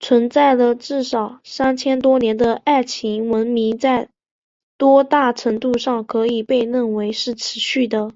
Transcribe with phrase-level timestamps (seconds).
[0.00, 4.10] 存在了至少三千多年的爱琴文明在
[4.76, 8.10] 多大程度上可以被认为是持续的？